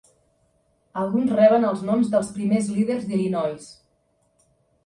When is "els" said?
1.73-1.83